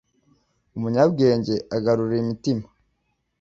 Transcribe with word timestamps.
umunyabwenge 0.75 1.55
agarura 1.77 2.13
imitima 2.23 2.65